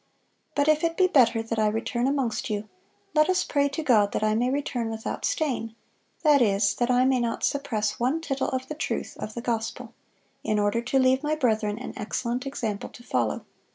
[0.55, 2.67] But if it be better that I return amongst you,
[3.13, 7.19] let us pray to God that I may return without stain,—that is, that I may
[7.19, 9.93] not suppress one tittle of the truth of the gospel,
[10.43, 13.45] in order to leave my brethren an excellent example to follow.